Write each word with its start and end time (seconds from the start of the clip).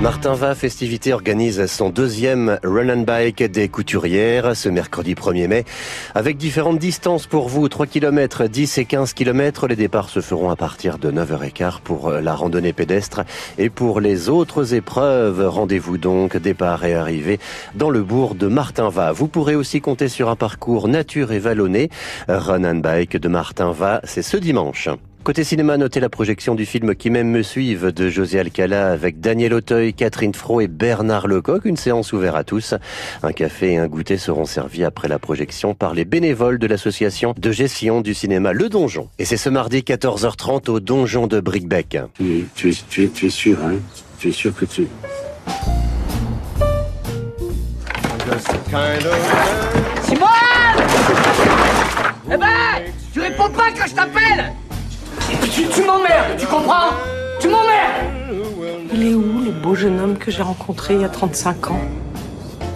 Martin 0.00 0.34
Va 0.34 0.54
Festivité 0.54 1.12
organise 1.12 1.66
son 1.66 1.90
deuxième 1.90 2.60
Run 2.62 2.88
and 2.88 3.02
Bike 3.02 3.42
des 3.42 3.68
couturières 3.68 4.54
ce 4.54 4.68
mercredi 4.68 5.14
1er 5.14 5.48
mai 5.48 5.64
avec 6.14 6.36
différentes 6.36 6.78
distances 6.78 7.26
pour 7.26 7.48
vous 7.48 7.68
3 7.68 7.86
km, 7.86 8.46
10 8.46 8.78
et 8.78 8.84
15 8.84 9.12
km. 9.12 9.66
Les 9.66 9.74
départs 9.74 10.08
se 10.08 10.20
feront 10.20 10.50
à 10.50 10.56
partir 10.56 10.98
de 10.98 11.10
9h15 11.10 11.80
pour 11.82 12.12
la 12.12 12.34
randonnée 12.36 12.72
pédestre 12.72 13.22
et 13.58 13.70
pour 13.70 14.00
les 14.00 14.28
autres 14.28 14.72
épreuves. 14.72 15.44
Rendez-vous 15.44 15.98
donc 15.98 16.36
départ 16.36 16.84
et 16.84 16.94
arrivée 16.94 17.40
dans 17.74 17.90
le 17.90 18.04
bourg 18.04 18.36
de 18.36 18.46
Martin 18.46 18.90
Va. 18.90 19.10
Vous 19.10 19.26
pourrez 19.26 19.56
aussi 19.56 19.80
compter 19.80 20.08
sur 20.08 20.28
un 20.28 20.36
parcours 20.36 20.86
nature 20.86 21.32
et 21.32 21.40
vallonné. 21.40 21.90
Run 22.28 22.62
and 22.62 22.76
Bike 22.76 23.16
de 23.16 23.28
Martin 23.28 23.72
Va, 23.72 24.00
c'est 24.04 24.22
ce 24.22 24.36
dimanche. 24.36 24.90
Côté 25.28 25.44
cinéma, 25.44 25.76
notez 25.76 26.00
la 26.00 26.08
projection 26.08 26.54
du 26.54 26.64
film 26.64 26.94
Qui 26.94 27.10
m'aime 27.10 27.28
me 27.28 27.42
suive 27.42 27.92
de 27.92 28.08
José 28.08 28.38
Alcala 28.38 28.90
avec 28.90 29.20
Daniel 29.20 29.52
Auteuil, 29.52 29.92
Catherine 29.92 30.32
Fro 30.32 30.62
et 30.62 30.68
Bernard 30.68 31.26
Lecoq. 31.26 31.66
Une 31.66 31.76
séance 31.76 32.14
ouverte 32.14 32.34
à 32.34 32.44
tous. 32.44 32.72
Un 33.22 33.32
café 33.32 33.74
et 33.74 33.76
un 33.76 33.88
goûter 33.88 34.16
seront 34.16 34.46
servis 34.46 34.84
après 34.84 35.06
la 35.06 35.18
projection 35.18 35.74
par 35.74 35.92
les 35.92 36.06
bénévoles 36.06 36.58
de 36.58 36.66
l'association 36.66 37.34
de 37.36 37.52
gestion 37.52 38.00
du 38.00 38.14
cinéma 38.14 38.54
Le 38.54 38.70
Donjon. 38.70 39.10
Et 39.18 39.26
c'est 39.26 39.36
ce 39.36 39.50
mardi 39.50 39.80
14h30 39.80 40.70
au 40.70 40.80
Donjon 40.80 41.26
de 41.26 41.40
Brickbeck. 41.40 41.98
Tu, 42.14 42.48
tu, 42.54 42.74
tu, 42.88 43.10
tu 43.10 43.26
es 43.26 43.30
sûr, 43.30 43.58
hein? 43.62 43.74
Tu 44.18 44.30
es 44.30 44.32
sûr 44.32 44.54
que 44.54 44.64
tu... 44.64 44.88
Simone 50.04 50.28
Eh 52.32 52.36
ben 52.38 52.46
Tu 53.12 53.20
réponds 53.20 53.50
pas 53.50 53.70
quand 53.78 53.86
je 53.86 53.94
t'appelle 53.94 54.54
Tu, 55.28 55.82
m'emmerdes, 55.82 56.38
tu 56.38 56.46
comprends 56.46 56.90
Tu 57.38 57.48
m'emmerdes 57.48 58.06
Il 58.94 59.06
est 59.08 59.14
où 59.14 59.44
le 59.44 59.50
beau 59.50 59.74
jeune 59.74 60.00
homme 60.00 60.16
que 60.16 60.30
j'ai 60.30 60.42
rencontré 60.42 60.94
il 60.94 61.02
y 61.02 61.04
a 61.04 61.10
35 61.10 61.70
ans? 61.70 61.80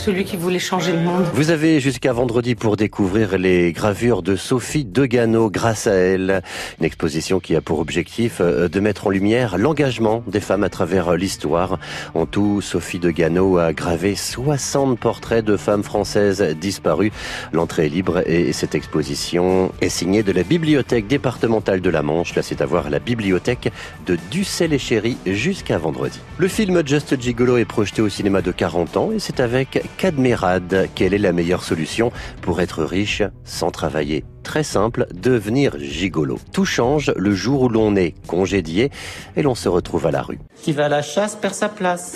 Celui 0.00 0.24
qui 0.24 0.38
voulait 0.38 0.58
changer 0.58 0.92
le 0.92 1.00
monde. 1.00 1.24
Vous 1.34 1.50
avez 1.50 1.78
jusqu'à 1.78 2.14
vendredi 2.14 2.54
pour 2.54 2.76
découvrir 2.76 3.36
les 3.36 3.72
gravures 3.72 4.22
de 4.22 4.34
Sophie 4.34 4.86
Degano 4.86 5.50
grâce 5.50 5.86
à 5.86 5.92
elle. 5.92 6.42
Une 6.78 6.86
exposition 6.86 7.38
qui 7.38 7.54
a 7.54 7.60
pour 7.60 7.80
objectif 7.80 8.38
euh, 8.40 8.68
de 8.68 8.80
mettre 8.80 9.08
en 9.08 9.10
lumière 9.10 9.58
l'engagement 9.58 10.24
des 10.26 10.40
femmes 10.40 10.64
à 10.64 10.70
travers 10.70 11.16
l'histoire. 11.16 11.78
En 12.14 12.24
tout, 12.24 12.62
Sophie 12.62 12.98
Degano 12.98 13.58
a 13.58 13.74
gravé 13.74 14.16
60 14.16 14.98
portraits 14.98 15.44
de 15.44 15.58
femmes 15.58 15.82
françaises 15.82 16.42
disparues. 16.58 17.12
L'entrée 17.52 17.84
est 17.84 17.90
libre 17.90 18.22
et 18.26 18.54
cette 18.54 18.74
exposition 18.74 19.70
est 19.82 19.90
signée 19.90 20.22
de 20.22 20.32
la 20.32 20.44
bibliothèque 20.44 21.08
départementale 21.08 21.82
de 21.82 21.90
la 21.90 22.00
Manche. 22.00 22.34
Là, 22.34 22.42
c'est 22.42 22.62
à 22.62 22.66
voir 22.66 22.88
la 22.88 23.00
bibliothèque 23.00 23.70
de 24.06 24.16
Ducel 24.30 24.72
et 24.72 24.78
Chéry 24.78 25.18
jusqu'à 25.26 25.76
vendredi. 25.76 26.20
Le 26.38 26.48
film 26.48 26.82
Just 26.86 27.20
Gigolo 27.20 27.58
est 27.58 27.66
projeté 27.66 28.00
au 28.00 28.08
cinéma 28.08 28.40
de 28.40 28.50
40 28.50 28.96
ans 28.96 29.12
et 29.12 29.18
c'est 29.18 29.40
avec 29.40 29.82
Cadmerade. 29.98 30.88
Quelle 30.94 31.14
est 31.14 31.18
la 31.18 31.32
meilleure 31.32 31.62
solution 31.64 32.12
pour 32.42 32.60
être 32.60 32.82
riche 32.84 33.22
sans 33.44 33.70
travailler? 33.70 34.24
Très 34.42 34.62
simple, 34.64 35.06
devenir 35.14 35.76
gigolo. 35.78 36.38
Tout 36.52 36.64
change 36.64 37.12
le 37.16 37.34
jour 37.34 37.62
où 37.62 37.68
l'on 37.68 37.94
est 37.96 38.14
congédié 38.26 38.90
et 39.36 39.42
l'on 39.42 39.54
se 39.54 39.68
retrouve 39.68 40.06
à 40.06 40.10
la 40.10 40.22
rue. 40.22 40.38
Qui 40.62 40.72
va 40.72 40.86
à 40.86 40.88
la 40.88 41.02
chasse 41.02 41.36
perd 41.36 41.54
sa 41.54 41.68
place. 41.68 42.14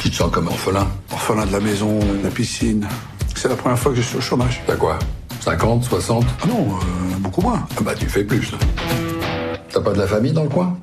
Tu 0.00 0.10
te 0.10 0.14
sens 0.16 0.30
comme 0.32 0.48
orphelin 0.48 0.88
Orphelin 1.12 1.46
de 1.46 1.52
la 1.52 1.60
maison, 1.60 1.98
de 1.98 2.22
la 2.24 2.30
piscine. 2.30 2.86
C'est 3.36 3.48
la 3.48 3.56
première 3.56 3.78
fois 3.78 3.92
que 3.92 3.98
je 3.98 4.02
suis 4.02 4.16
au 4.18 4.20
chômage. 4.20 4.62
T'as 4.66 4.76
quoi? 4.76 4.98
50, 5.40 5.84
60 5.84 6.24
Ah 6.42 6.46
non, 6.46 6.68
euh, 6.74 7.16
beaucoup 7.18 7.40
moins. 7.40 7.66
Ah 7.76 7.80
bah 7.82 7.94
tu 7.98 8.06
fais 8.06 8.24
plus. 8.24 8.52
T'as 9.72 9.80
pas 9.80 9.92
de 9.92 9.98
la 9.98 10.06
famille 10.06 10.32
dans 10.32 10.44
le 10.44 10.48
coin? 10.48 10.76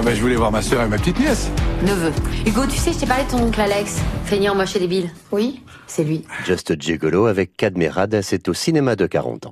Ah 0.00 0.02
bah 0.02 0.14
je 0.14 0.22
voulais 0.22 0.36
voir 0.36 0.50
ma 0.50 0.62
soeur 0.62 0.82
et 0.82 0.88
ma 0.88 0.96
petite 0.96 1.20
nièce. 1.20 1.50
Neveu. 1.82 2.10
Hugo, 2.46 2.64
tu 2.64 2.78
sais, 2.78 2.94
je 2.94 3.00
t'ai 3.00 3.06
parlé 3.06 3.24
de 3.24 3.30
ton 3.30 3.42
oncle 3.42 3.60
Alex. 3.60 3.98
Feignant, 4.24 4.54
moche 4.54 4.74
et 4.76 4.78
débile. 4.78 5.10
Oui, 5.30 5.62
c'est 5.86 6.04
lui. 6.04 6.24
Just 6.46 6.80
Gigolo 6.80 7.26
avec 7.26 7.54
Cadmerade, 7.54 8.20
c'est 8.22 8.48
au 8.48 8.54
cinéma 8.54 8.96
de 8.96 9.06
40 9.06 9.44
ans. 9.44 9.48